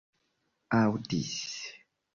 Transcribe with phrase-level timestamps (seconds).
[0.77, 1.37] aŭdis